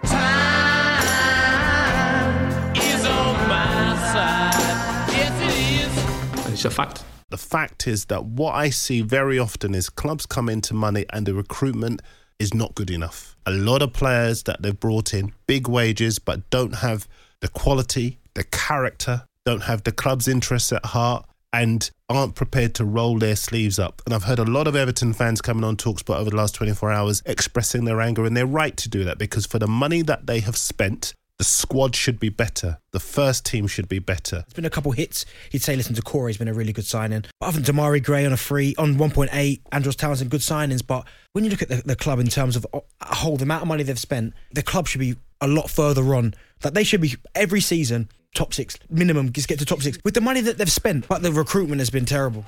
It's 6.53 6.63
a 6.63 6.69
fact. 6.69 7.03
The 7.29 7.37
fact 7.37 7.85
is 7.85 8.05
that 8.05 8.23
what 8.23 8.55
I 8.55 8.69
see 8.69 9.01
very 9.01 9.37
often 9.37 9.75
is 9.75 9.89
clubs 9.89 10.25
come 10.25 10.47
into 10.47 10.73
money 10.73 11.05
and 11.11 11.25
the 11.25 11.33
recruitment 11.33 12.01
is 12.39 12.53
not 12.53 12.75
good 12.75 12.89
enough. 12.89 13.35
A 13.45 13.51
lot 13.51 13.81
of 13.81 13.93
players 13.93 14.43
that 14.43 14.61
they've 14.61 14.79
brought 14.79 15.13
in, 15.13 15.33
big 15.47 15.67
wages, 15.67 16.19
but 16.19 16.49
don't 16.49 16.75
have 16.75 17.07
the 17.41 17.47
quality, 17.47 18.19
the 18.33 18.43
character, 18.43 19.23
don't 19.45 19.63
have 19.63 19.83
the 19.83 19.91
club's 19.91 20.27
interests 20.27 20.71
at 20.71 20.85
heart, 20.85 21.25
and 21.53 21.89
aren't 22.09 22.35
prepared 22.35 22.75
to 22.75 22.83
roll 22.83 23.17
their 23.17 23.35
sleeves 23.35 23.79
up. 23.79 24.01
And 24.05 24.13
I've 24.13 24.25
heard 24.25 24.39
a 24.39 24.43
lot 24.43 24.67
of 24.67 24.75
Everton 24.75 25.13
fans 25.13 25.41
coming 25.41 25.63
on 25.63 25.77
Talksport 25.77 26.17
over 26.17 26.29
the 26.29 26.35
last 26.35 26.53
24 26.55 26.91
hours 26.91 27.23
expressing 27.25 27.85
their 27.85 28.01
anger, 28.01 28.25
and 28.25 28.35
they're 28.35 28.45
right 28.45 28.75
to 28.77 28.89
do 28.89 29.05
that 29.05 29.17
because 29.17 29.45
for 29.45 29.57
the 29.57 29.67
money 29.67 30.01
that 30.01 30.27
they 30.27 30.41
have 30.41 30.57
spent, 30.57 31.13
the 31.37 31.43
squad 31.43 31.95
should 31.95 32.19
be 32.19 32.29
better. 32.29 32.79
The 32.91 32.99
first 32.99 33.45
team 33.45 33.67
should 33.67 33.89
be 33.89 33.99
better. 33.99 34.37
There's 34.37 34.53
been 34.53 34.65
a 34.65 34.69
couple 34.69 34.91
hits. 34.91 35.25
You'd 35.51 35.63
say, 35.63 35.75
listen 35.75 35.95
to 35.95 36.01
Corey's 36.01 36.37
been 36.37 36.47
a 36.47 36.53
really 36.53 36.71
good 36.71 36.85
signing. 36.85 37.25
But 37.39 37.47
other 37.47 37.59
than 37.59 37.75
Demarai 37.75 38.03
Gray 38.03 38.25
on 38.25 38.31
a 38.31 38.37
free, 38.37 38.73
on 38.77 38.95
1.8, 38.95 39.61
Andros 39.71 39.95
Townsend, 39.95 40.31
good 40.31 40.41
signings. 40.41 40.85
But 40.85 41.05
when 41.33 41.43
you 41.43 41.49
look 41.49 41.61
at 41.61 41.69
the, 41.69 41.81
the 41.85 41.95
club 41.95 42.19
in 42.19 42.27
terms 42.27 42.55
of 42.55 42.65
uh, 42.73 42.79
a 43.01 43.15
whole, 43.15 43.37
the 43.37 43.43
amount 43.43 43.63
of 43.63 43.67
money 43.67 43.83
they've 43.83 43.99
spent, 43.99 44.33
the 44.51 44.63
club 44.63 44.87
should 44.87 44.99
be 44.99 45.15
a 45.41 45.47
lot 45.47 45.69
further 45.69 46.15
on. 46.15 46.33
That 46.61 46.73
they 46.73 46.83
should 46.83 47.01
be 47.01 47.15
every 47.35 47.61
season 47.61 48.09
top 48.33 48.53
six 48.53 48.77
minimum. 48.89 49.31
Just 49.31 49.47
get 49.47 49.59
to 49.59 49.65
top 49.65 49.81
six 49.81 49.97
with 50.03 50.13
the 50.13 50.21
money 50.21 50.41
that 50.41 50.57
they've 50.57 50.71
spent. 50.71 51.07
But 51.07 51.21
the 51.21 51.31
recruitment 51.31 51.79
has 51.79 51.89
been 51.89 52.05
terrible. 52.05 52.45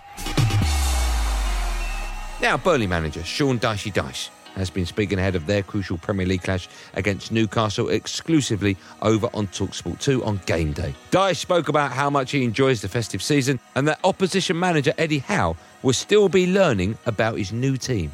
Now, 2.39 2.55
Burnley 2.55 2.87
manager 2.87 3.23
Sean 3.23 3.57
Dicey 3.57 3.91
Dyche 3.91 4.29
has 4.57 4.69
been 4.69 4.85
speaking 4.85 5.19
ahead 5.19 5.35
of 5.35 5.45
their 5.45 5.63
crucial 5.63 5.97
Premier 5.97 6.25
League 6.25 6.43
clash 6.43 6.67
against 6.95 7.31
Newcastle 7.31 7.89
exclusively 7.89 8.77
over 9.01 9.29
on 9.33 9.47
Talksport 9.47 9.99
2 9.99 10.23
on 10.23 10.39
game 10.45 10.73
day. 10.73 10.93
Dyche 11.11 11.37
spoke 11.37 11.69
about 11.69 11.91
how 11.91 12.09
much 12.09 12.31
he 12.31 12.43
enjoys 12.43 12.81
the 12.81 12.89
festive 12.89 13.21
season 13.21 13.59
and 13.75 13.87
that 13.87 13.99
opposition 14.03 14.59
manager 14.59 14.93
Eddie 14.97 15.19
Howe 15.19 15.55
will 15.83 15.93
still 15.93 16.29
be 16.29 16.47
learning 16.47 16.97
about 17.05 17.37
his 17.37 17.51
new 17.51 17.77
team. 17.77 18.11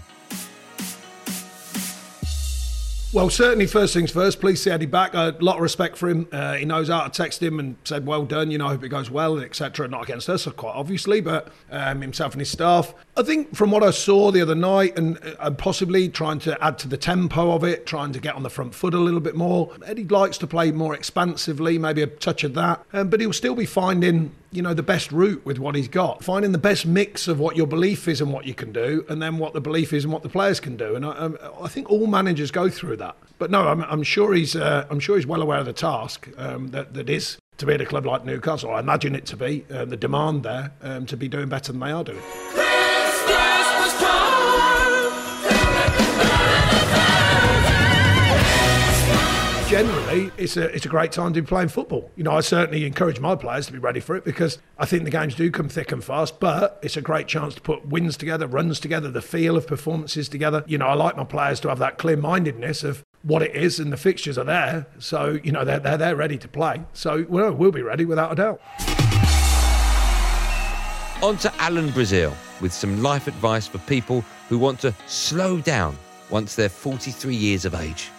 Well, 3.14 3.30
certainly, 3.30 3.68
first 3.68 3.94
things 3.94 4.10
first, 4.10 4.40
please 4.40 4.64
see 4.64 4.72
Eddie 4.72 4.88
back. 4.88 5.14
A 5.14 5.36
lot 5.40 5.58
of 5.58 5.62
respect 5.62 5.98
for 5.98 6.10
him. 6.10 6.28
Uh, 6.32 6.54
he 6.54 6.66
knows 6.66 6.90
how 6.90 7.04
to 7.04 7.12
text 7.12 7.44
him 7.44 7.60
and 7.60 7.76
said, 7.84 8.08
well 8.08 8.26
done, 8.26 8.50
you 8.50 8.58
know, 8.58 8.66
I 8.66 8.70
hope 8.70 8.84
it 8.84 8.90
goes 8.90 9.12
well, 9.12 9.38
etc. 9.38 9.88
Not 9.88 10.02
against 10.06 10.28
us, 10.30 10.48
quite 10.48 10.74
obviously, 10.74 11.22
but 11.22 11.50
um, 11.70 12.02
himself 12.02 12.34
and 12.34 12.42
his 12.42 12.50
staff. 12.50 12.96
I 13.16 13.22
think 13.22 13.56
from 13.56 13.70
what 13.70 13.84
I 13.84 13.92
saw 13.92 14.32
the 14.32 14.42
other 14.42 14.56
night 14.56 14.98
and, 14.98 15.18
uh, 15.24 15.36
and 15.40 15.56
possibly 15.56 16.10
trying 16.10 16.40
to 16.40 16.64
add 16.64 16.80
to 16.80 16.88
the 16.88 16.98
tempo 16.98 17.52
of 17.52 17.64
it, 17.64 17.86
trying 17.86 18.12
to 18.14 18.20
get 18.20 18.34
on 18.34 18.42
the 18.42 18.50
front 18.50 18.74
foot 18.74 18.96
a 18.96 19.00
little 19.00 19.20
bit 19.20 19.36
more, 19.36 19.72
Eddie 19.86 20.06
likes 20.06 20.40
to 20.40 20.48
play 20.48 20.72
more 20.72 20.96
expansively, 20.96 21.78
maybe 21.78 22.02
a 22.02 22.08
touch 22.08 22.44
of 22.44 22.56
that, 22.56 22.84
um, 22.92 23.10
but 23.10 23.20
he'll 23.20 23.32
still 23.32 23.54
be 23.54 23.68
finding 23.68 24.32
you 24.52 24.62
know 24.62 24.74
the 24.74 24.84
best 24.84 25.12
route 25.12 25.44
with 25.46 25.58
what 25.58 25.74
he's 25.74 25.88
got 25.88 26.24
finding 26.24 26.52
the 26.52 26.60
best 26.60 26.86
mix 26.86 27.28
of 27.28 27.40
what 27.40 27.56
your 27.56 27.66
belief 27.66 28.08
is 28.08 28.22
and 28.22 28.32
what 28.32 28.46
you 28.46 28.54
can 28.54 28.72
do 28.72 29.04
and 29.10 29.20
then 29.20 29.40
what 29.40 29.52
the 29.54 29.60
belief 29.60 29.92
is 29.94 30.04
and 30.04 30.14
what 30.14 30.22
the 30.22 30.30
players 30.30 30.60
can 30.60 30.78
do 30.78 30.96
and 30.96 31.04
i, 31.04 31.10
um, 31.14 31.36
I 31.60 31.68
think 31.68 31.90
all 31.90 32.06
managers 32.06 32.52
go 32.52 32.70
through 32.70 32.98
that. 32.98 33.16
But 33.40 33.50
no 33.50 33.68
i'm, 33.68 33.82
I'm 33.82 34.04
sure 34.04 34.36
he's 34.36 34.56
uh, 34.56 34.86
i'm 34.92 35.00
sure 35.00 35.16
he's 35.16 35.26
well 35.26 35.42
aware 35.42 35.58
of 35.58 35.66
the 35.66 35.74
task 35.74 36.30
um, 36.38 36.68
that, 36.68 36.94
that 36.94 37.10
is 37.10 37.40
to 37.58 37.66
be 37.66 37.74
at 37.74 37.82
a 37.82 37.86
club 37.86 38.06
like 38.06 38.26
newcastle. 38.26 38.72
I 38.72 38.80
imagine 38.80 39.16
it 39.16 39.26
to 39.28 39.38
be 39.38 39.66
uh, 39.72 39.86
the 39.86 39.98
demand 39.98 40.44
there 40.44 40.72
um, 40.84 41.08
to 41.08 41.18
be 41.18 41.28
doing 41.28 41.50
better 41.50 41.72
than 41.72 41.82
they 41.82 41.92
are 41.92 42.04
doing 42.04 42.22
generally, 49.86 50.32
it's 50.38 50.56
a 50.56 50.74
it's 50.74 50.86
a 50.86 50.90
great 50.90 51.12
time 51.12 51.34
to 51.34 51.42
be 51.42 51.46
playing 51.48 51.68
football. 51.68 52.10
You 52.16 52.24
know, 52.24 52.32
I 52.32 52.42
certainly 52.42 52.86
encourage 52.86 53.20
my 53.20 53.36
players 53.36 53.66
to 53.68 53.74
be 53.74 53.80
ready 53.80 54.00
for 54.00 54.16
it 54.16 54.24
because 54.24 54.60
I 54.78 54.86
think 54.86 55.04
the 55.04 55.10
games 55.10 55.36
do 55.36 55.52
come 55.52 55.68
thick 55.68 55.92
and 55.92 56.04
fast. 56.04 56.40
But 56.40 56.80
it's 56.82 56.96
a 56.96 57.02
great 57.02 57.28
chance 57.28 57.56
to 57.56 57.62
put 57.62 57.86
wins 57.86 58.16
together, 58.18 58.48
runs 58.48 58.80
together, 58.80 59.12
the 59.12 59.22
feel 59.22 59.58
of 59.58 59.68
performances 59.68 60.30
together. 60.30 60.64
You 60.68 60.78
know, 60.78 60.88
I 60.88 60.94
like 60.94 61.18
my 61.18 61.26
players 61.26 61.60
to 61.62 61.70
have 61.70 61.80
that 61.80 61.98
clear 61.98 62.18
mindedness 62.18 62.84
of 62.84 63.04
what 63.24 63.42
it 63.42 63.56
is, 63.56 63.80
and 63.80 63.92
the 63.92 63.98
fixtures 63.98 64.38
are 64.38 64.46
there. 64.46 64.88
So 65.00 65.40
you 65.44 65.52
know, 65.52 65.66
they're 65.66 65.80
they're, 65.80 65.98
they're 65.98 66.16
ready 66.16 66.38
to 66.38 66.48
play. 66.48 66.84
So 66.94 67.26
well, 67.28 67.52
we'll 67.52 67.72
be 67.72 67.82
ready 67.82 68.06
without 68.06 68.32
a 68.32 68.36
doubt. 68.36 68.62
On 71.22 71.38
to 71.38 71.54
Alan 71.60 71.90
Brazil 71.92 72.34
with 72.62 72.74
some 72.74 73.02
life 73.02 73.28
advice 73.28 73.68
for 73.68 73.80
people 73.80 74.24
who 74.50 74.58
want 74.58 74.80
to 74.82 74.94
slow 75.08 75.60
down 75.60 75.98
once 76.30 76.56
they're 76.56 76.70
43 76.70 77.36
years 77.36 77.66
of 77.66 77.76
age. 77.76 78.10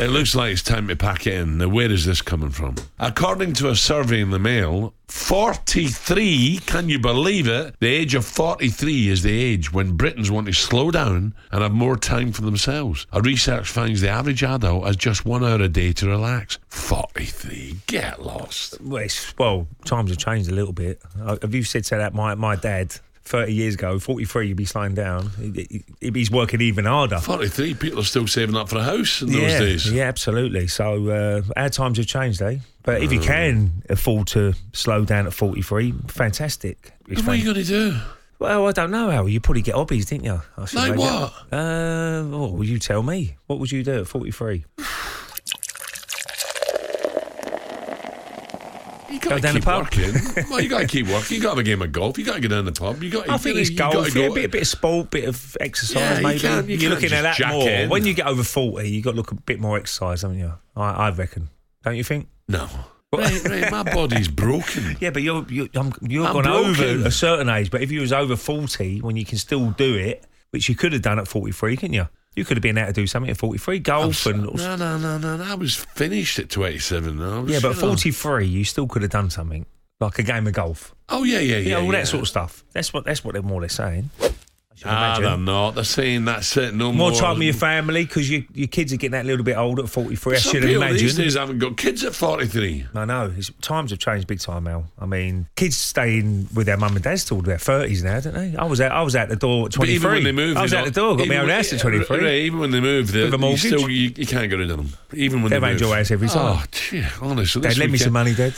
It 0.00 0.08
looks 0.10 0.34
like 0.34 0.52
it's 0.52 0.62
time 0.62 0.88
to 0.88 0.96
pack 0.96 1.26
it 1.28 1.34
in. 1.34 1.58
Now, 1.58 1.68
where 1.68 1.90
is 1.90 2.04
this 2.04 2.20
coming 2.20 2.50
from? 2.50 2.74
According 2.98 3.52
to 3.54 3.68
a 3.68 3.76
survey 3.76 4.20
in 4.22 4.30
the 4.30 4.40
Mail, 4.40 4.92
43, 5.06 6.58
can 6.66 6.88
you 6.88 6.98
believe 6.98 7.46
it? 7.46 7.76
The 7.78 7.86
age 7.86 8.16
of 8.16 8.24
43 8.24 9.08
is 9.08 9.22
the 9.22 9.30
age 9.30 9.72
when 9.72 9.96
Britons 9.96 10.32
want 10.32 10.48
to 10.48 10.52
slow 10.52 10.90
down 10.90 11.32
and 11.52 11.62
have 11.62 11.70
more 11.70 11.96
time 11.96 12.32
for 12.32 12.42
themselves. 12.42 13.06
A 13.12 13.22
research 13.22 13.70
finds 13.70 14.00
the 14.00 14.08
average 14.08 14.42
adult 14.42 14.84
has 14.84 14.96
just 14.96 15.24
one 15.24 15.44
hour 15.44 15.60
a 15.62 15.68
day 15.68 15.92
to 15.92 16.08
relax. 16.08 16.58
43, 16.70 17.76
get 17.86 18.20
lost. 18.20 18.80
Well, 18.80 19.06
well 19.38 19.68
times 19.84 20.10
have 20.10 20.18
changed 20.18 20.50
a 20.50 20.54
little 20.54 20.72
bit. 20.72 21.00
Uh, 21.20 21.36
Have 21.40 21.54
you 21.54 21.62
said 21.62 21.84
to 21.84 21.96
that? 21.98 22.14
My, 22.14 22.34
my 22.34 22.56
dad, 22.56 22.96
30 23.24 23.52
years 23.54 23.74
ago, 23.74 23.98
43, 23.98 24.48
you'd 24.48 24.56
be 24.56 24.64
slowing 24.66 24.94
down. 24.94 25.30
He- 25.40 25.84
he- 26.00 26.10
He's 26.12 26.30
working 26.30 26.60
even 26.60 26.84
harder. 26.84 27.18
43, 27.18 27.74
people 27.74 28.00
are 28.00 28.04
still 28.04 28.26
saving 28.26 28.54
up 28.56 28.68
for 28.68 28.76
a 28.76 28.82
house 28.84 29.22
in 29.22 29.32
those 29.32 29.40
yeah, 29.42 29.58
days. 29.58 29.90
Yeah, 29.90 30.04
absolutely. 30.04 30.66
So 30.68 31.08
uh, 31.08 31.42
our 31.56 31.70
times 31.70 31.96
have 31.98 32.06
changed, 32.06 32.42
eh? 32.42 32.58
But 32.82 33.02
if 33.02 33.12
you 33.12 33.20
Uh. 33.20 33.24
can 33.24 33.82
afford 33.88 34.26
to 34.28 34.52
slow 34.74 35.04
down 35.06 35.26
at 35.26 35.32
43, 35.32 35.94
fantastic. 36.08 36.92
It's 37.08 37.22
What 37.22 37.30
are 37.32 37.36
you 37.36 37.44
going 37.44 37.56
to 37.56 37.64
do? 37.64 37.96
Well, 38.38 38.66
I 38.68 38.72
don't 38.72 38.90
know, 38.90 39.10
Al. 39.10 39.28
You 39.28 39.40
probably 39.40 39.62
get 39.62 39.74
hobbies, 39.74 40.06
didn't 40.06 40.24
you? 40.24 40.42
I 40.58 40.60
Like 40.74 40.96
what? 40.98 41.32
Uh, 41.52 42.24
what 42.24 42.52
will 42.52 42.64
you 42.64 42.78
tell 42.78 43.02
me? 43.02 43.36
What 43.46 43.58
would 43.58 43.72
you 43.72 43.82
do 43.82 44.00
at 44.00 44.06
43? 44.06 44.64
You 49.10 49.20
Go 49.20 49.30
got 49.30 49.36
to 49.36 49.42
down 49.42 49.54
the 49.54 49.60
keep 49.60 49.64
pub. 49.64 49.82
working. 49.84 50.44
well, 50.50 50.60
you 50.60 50.68
got 50.68 50.80
to 50.80 50.86
keep 50.86 51.06
working. 51.08 51.36
You 51.36 51.42
got 51.42 51.50
to 51.50 51.56
have 51.56 51.58
a 51.58 51.62
game 51.62 51.82
of 51.82 51.92
golf. 51.92 52.18
You 52.18 52.24
got 52.24 52.34
to 52.36 52.40
get 52.40 52.48
down 52.48 52.64
the 52.64 52.72
pub. 52.72 53.02
You 53.02 53.10
got. 53.10 53.28
I 53.28 53.36
think 53.36 53.56
it's 53.58 53.70
you 53.70 53.76
golf, 53.76 53.92
go- 54.14 54.20
yeah, 54.20 54.26
a 54.28 54.32
bit, 54.34 54.44
a 54.46 54.48
bit 54.48 54.62
of 54.62 54.68
sport, 54.68 55.10
bit 55.10 55.24
of 55.28 55.56
exercise, 55.60 55.96
Yeah, 56.00 56.16
you 56.18 56.22
maybe. 56.22 56.38
you 56.40 56.48
are 56.48 56.90
can't 56.90 56.90
looking 57.02 57.12
at 57.12 57.22
that 57.38 57.48
more. 57.50 57.68
in. 57.68 57.88
When 57.90 58.06
you 58.06 58.14
get 58.14 58.26
over 58.26 58.42
40, 58.42 58.88
you 58.88 59.02
got 59.02 59.10
to 59.12 59.16
look 59.16 59.30
a 59.32 59.34
bit 59.36 59.60
more 59.60 59.76
exercise, 59.76 60.22
haven't 60.22 60.38
you? 60.38 60.52
I, 60.76 60.90
I 60.92 61.10
reckon. 61.10 61.50
Don't 61.84 61.96
you 61.96 62.04
think? 62.04 62.28
No. 62.48 62.68
Right, 63.12 63.44
right, 63.44 63.70
my 63.70 63.82
body's 63.84 64.26
broken. 64.42 64.96
Yeah, 65.00 65.10
but 65.10 65.22
you're 65.22 65.46
you're, 65.48 65.68
I'm, 65.74 65.92
you're 66.00 66.26
I'm 66.26 66.32
gone 66.32 66.42
broken. 66.44 66.84
over 66.84 67.06
a 67.08 67.10
certain 67.12 67.48
age. 67.48 67.70
But 67.70 67.82
if 67.82 67.92
you 67.92 68.00
was 68.00 68.12
over 68.12 68.34
40, 68.36 69.00
when 69.02 69.14
you 69.16 69.24
can 69.24 69.38
still 69.38 69.70
do 69.70 69.94
it, 69.94 70.24
which 70.50 70.68
you 70.68 70.74
could 70.74 70.92
have 70.92 71.02
done 71.02 71.18
at 71.20 71.28
43, 71.28 71.76
couldn't 71.76 71.94
you? 71.94 72.08
You 72.36 72.44
could 72.44 72.56
have 72.56 72.62
been 72.62 72.76
able 72.78 72.88
to 72.88 72.92
do 72.92 73.06
something 73.06 73.30
at 73.30 73.36
43, 73.36 73.78
golf 73.78 74.26
and 74.26 74.42
No, 74.54 74.76
no, 74.76 74.98
no, 74.98 75.18
no. 75.18 75.36
no, 75.36 75.44
I 75.44 75.54
was 75.54 75.76
finished 75.76 76.38
at 76.38 76.50
27. 76.50 77.20
I 77.22 77.38
was, 77.40 77.50
yeah, 77.50 77.58
but 77.60 77.68
you 77.68 77.74
know. 77.74 77.80
43, 77.80 78.46
you 78.46 78.64
still 78.64 78.86
could 78.88 79.02
have 79.02 79.10
done 79.12 79.30
something 79.30 79.66
like 80.00 80.18
a 80.18 80.22
game 80.24 80.46
of 80.46 80.52
golf. 80.52 80.94
Oh 81.08 81.22
yeah, 81.22 81.38
yeah, 81.38 81.58
You 81.58 81.62
yeah. 81.70 81.74
know, 81.76 81.80
all 81.86 81.92
yeah. 81.92 82.00
that 82.00 82.08
sort 82.08 82.22
of 82.22 82.28
stuff. 82.28 82.64
That's 82.72 82.92
what 82.92 83.04
that's 83.04 83.22
what 83.24 83.34
they're 83.34 83.42
more 83.42 83.58
or 83.60 83.62
less 83.62 83.74
saying. 83.74 84.10
Ah, 84.84 85.16
imagine. 85.16 85.24
they're 85.24 85.54
not. 85.54 85.70
They're 85.76 85.84
saying 85.84 86.24
that's 86.24 86.56
it. 86.56 86.74
No 86.74 86.92
More 86.92 87.10
more. 87.10 87.18
time 87.20 87.38
with 87.38 87.44
your 87.46 87.54
family 87.54 88.04
because 88.04 88.28
your 88.30 88.42
your 88.54 88.66
kids 88.68 88.92
are 88.92 88.96
getting 88.96 89.12
that 89.12 89.24
little 89.24 89.44
bit 89.44 89.56
older 89.56 89.84
at 89.84 89.88
43. 89.88 90.34
I 90.34 90.38
Some 90.38 90.52
should 90.52 90.62
people 90.62 90.76
imagine. 90.82 90.96
these 90.98 91.16
days 91.16 91.34
haven't 91.36 91.58
got 91.58 91.76
kids 91.76 92.02
at 92.04 92.14
43. 92.14 92.86
I 92.94 93.04
know. 93.04 93.32
It's, 93.36 93.50
times 93.60 93.90
have 93.92 94.00
changed 94.00 94.26
big 94.26 94.40
time, 94.40 94.66
Al. 94.66 94.86
I 94.98 95.06
mean, 95.06 95.46
kids 95.56 95.76
staying 95.76 96.48
with 96.54 96.66
their 96.66 96.76
mum 96.76 96.94
and 96.96 97.04
dads 97.04 97.24
till 97.24 97.40
their 97.40 97.56
30s 97.56 98.02
now, 98.02 98.20
don't 98.20 98.34
they? 98.34 98.56
I 98.56 98.64
was 98.64 98.80
out, 98.80 98.92
I 98.92 99.02
was 99.02 99.14
out 99.16 99.28
the 99.28 99.36
door 99.36 99.66
at 99.66 99.72
But 99.72 99.86
23. 99.86 99.94
even 99.94 100.10
when 100.12 100.24
they 100.24 100.32
move, 100.32 100.56
I 100.56 100.62
was 100.62 100.74
out 100.74 100.80
know, 100.80 100.84
the 100.86 100.90
door, 100.90 101.16
got 101.16 101.28
my 101.28 101.34
even 101.34 101.38
own 101.50 101.56
house 101.56 101.72
at 101.72 101.80
23. 101.80 102.18
Right, 102.18 102.34
even 102.34 102.58
when 102.58 102.70
they 102.70 102.80
move, 102.80 103.12
they, 103.12 103.26
you 103.28 103.56
still 103.56 103.88
you, 103.88 104.12
you 104.16 104.26
can't 104.26 104.50
get 104.50 104.58
rid 104.58 104.70
of 104.70 104.76
them. 104.78 104.90
Even 105.14 105.42
when 105.42 105.50
They 105.50 105.58
they 105.60 105.72
move. 105.72 105.80
your 105.80 105.94
house 105.94 106.10
every 106.10 106.28
time. 106.28 106.58
Oh, 106.58 106.64
gee, 106.72 107.04
honestly, 107.22 107.62
Dad, 107.62 107.78
lend 107.78 107.92
me 107.92 107.98
some 107.98 108.12
money, 108.12 108.34
Dad. 108.34 108.54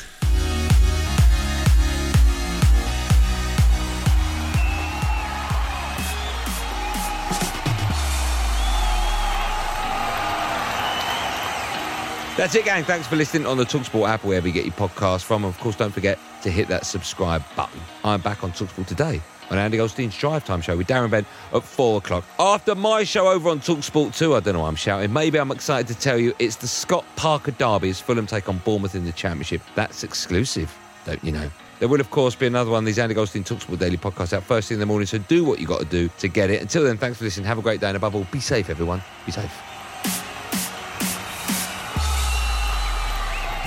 That's 12.36 12.54
it, 12.54 12.66
gang. 12.66 12.84
Thanks 12.84 13.06
for 13.06 13.16
listening 13.16 13.46
on 13.46 13.56
the 13.56 13.64
Talksport 13.64 14.06
app, 14.06 14.22
wherever 14.22 14.46
you 14.46 14.52
get 14.52 14.66
your 14.66 14.74
podcast 14.74 15.22
from. 15.22 15.42
Of 15.42 15.58
course, 15.58 15.74
don't 15.74 15.90
forget 15.90 16.18
to 16.42 16.50
hit 16.50 16.68
that 16.68 16.84
subscribe 16.84 17.42
button. 17.56 17.80
I'm 18.04 18.20
back 18.20 18.44
on 18.44 18.52
Talksport 18.52 18.86
today 18.86 19.22
on 19.50 19.56
Andy 19.56 19.78
Goldstein's 19.78 20.18
Drive 20.18 20.44
Time 20.44 20.60
show 20.60 20.76
with 20.76 20.86
Darren 20.86 21.10
Bent 21.10 21.26
at 21.54 21.62
four 21.62 21.96
o'clock. 21.96 22.24
After 22.38 22.74
my 22.74 23.04
show 23.04 23.28
over 23.28 23.48
on 23.48 23.60
Talksport 23.60 24.14
2, 24.14 24.34
I 24.34 24.40
don't 24.40 24.52
know 24.52 24.60
why 24.60 24.68
I'm 24.68 24.76
shouting. 24.76 25.14
Maybe 25.14 25.38
I'm 25.38 25.50
excited 25.50 25.86
to 25.88 25.98
tell 25.98 26.18
you 26.18 26.34
it's 26.38 26.56
the 26.56 26.68
Scott 26.68 27.06
Parker 27.16 27.52
Derby 27.52 27.88
as 27.88 28.00
Fulham 28.00 28.26
take 28.26 28.50
on 28.50 28.58
Bournemouth 28.58 28.94
in 28.94 29.06
the 29.06 29.12
Championship. 29.12 29.62
That's 29.74 30.04
exclusive, 30.04 30.76
don't 31.06 31.24
you 31.24 31.32
know? 31.32 31.50
There 31.78 31.88
will, 31.88 32.00
of 32.00 32.10
course, 32.10 32.34
be 32.34 32.46
another 32.46 32.70
one 32.70 32.80
of 32.80 32.86
these 32.86 32.98
Andy 32.98 33.14
Goldstein 33.14 33.44
Talksport 33.44 33.78
Daily 33.78 33.96
podcasts 33.96 34.34
out 34.34 34.42
first 34.42 34.68
thing 34.68 34.76
in 34.76 34.80
the 34.80 34.86
morning, 34.86 35.06
so 35.06 35.16
do 35.16 35.42
what 35.42 35.58
you 35.58 35.66
got 35.66 35.80
to 35.80 35.86
do 35.86 36.10
to 36.18 36.28
get 36.28 36.50
it. 36.50 36.60
Until 36.60 36.84
then, 36.84 36.98
thanks 36.98 37.16
for 37.16 37.24
listening. 37.24 37.46
Have 37.46 37.58
a 37.58 37.62
great 37.62 37.80
day, 37.80 37.88
and 37.88 37.96
above 37.96 38.14
all, 38.14 38.26
be 38.30 38.40
safe, 38.40 38.68
everyone. 38.68 39.02
Be 39.24 39.32
safe. 39.32 39.50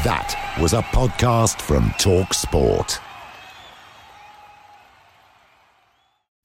That 0.05 0.55
was 0.61 0.71
a 0.71 0.81
podcast 0.81 1.59
from 1.59 1.93
Talk 1.99 2.33
Sport. 2.33 3.01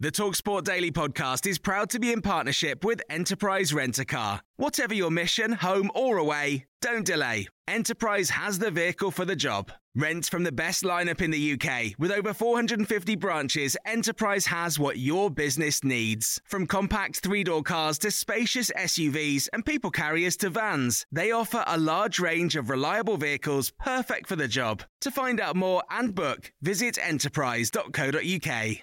The 0.01 0.11
Talksport 0.11 0.65
Daily 0.65 0.91
podcast 0.91 1.47
is 1.47 1.61
proud 1.61 1.89
to 1.91 2.01
be 2.01 2.13
in 2.13 2.21
partnership 2.21 2.85
with 2.85 3.01
Enterprise 3.09 3.73
Rent 3.73 4.01
a 4.01 4.05
Car. 4.05 4.41
Whatever 4.57 4.93
your 4.93 5.13
mission, 5.13 5.53
home 5.53 5.89
or 5.95 6.19
away, 6.19 6.67
don't 6.83 7.07
delay. 7.07 7.47
Enterprise 7.69 8.31
has 8.31 8.59
the 8.59 8.73
vehicle 8.73 9.13
for 9.13 9.25
the 9.25 9.37
job. 9.37 9.71
Rent 9.97 10.27
from 10.27 10.43
the 10.43 10.51
best 10.51 10.83
lineup 10.83 11.21
in 11.21 11.31
the 11.31 11.53
UK. 11.53 11.95
With 12.01 12.11
over 12.11 12.35
450 12.35 13.15
branches, 13.15 13.77
Enterprise 13.87 14.47
has 14.47 14.77
what 14.77 14.99
your 14.99 15.31
business 15.31 15.85
needs. 15.85 16.41
From 16.47 16.67
compact 16.67 17.21
three 17.21 17.45
door 17.45 17.63
cars 17.63 17.97
to 17.99 18.11
spacious 18.11 18.73
SUVs 18.77 19.49
and 19.53 19.65
people 19.65 19.93
carriers 19.93 20.37
to 20.39 20.51
vans, 20.51 21.07
they 21.13 21.31
offer 21.31 21.63
a 21.69 21.79
large 21.79 22.19
range 22.19 22.57
of 22.57 22.71
reliable 22.71 23.17
vehicles 23.17 23.71
perfect 23.79 24.27
for 24.27 24.35
the 24.35 24.49
job. 24.49 24.83
To 25.03 25.13
find 25.13 25.41
out 25.41 25.55
more 25.55 25.85
and 25.91 26.13
book, 26.13 26.53
visit 26.61 26.99
enterprise.co.uk. 26.99 28.77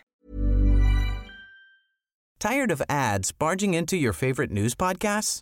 Tired 2.39 2.71
of 2.71 2.81
ads 2.89 3.31
barging 3.33 3.73
into 3.73 3.97
your 3.97 4.13
favorite 4.13 4.49
news 4.49 4.75
podcasts? 4.75 5.41